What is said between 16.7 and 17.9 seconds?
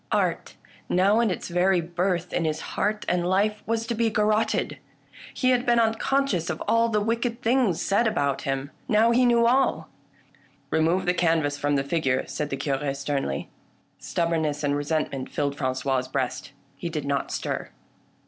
He did not stir.